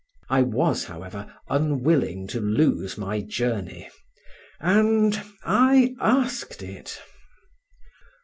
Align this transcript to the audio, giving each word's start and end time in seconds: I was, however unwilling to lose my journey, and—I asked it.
I 0.31 0.41
was, 0.41 0.85
however 0.85 1.31
unwilling 1.47 2.25
to 2.29 2.39
lose 2.41 2.97
my 2.97 3.19
journey, 3.21 3.87
and—I 4.59 5.93
asked 5.99 6.63
it. 6.63 6.99